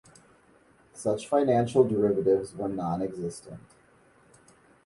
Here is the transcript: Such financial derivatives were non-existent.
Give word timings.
Such 0.95 1.27
financial 1.27 1.83
derivatives 1.87 2.55
were 2.55 2.67
non-existent. 2.67 3.59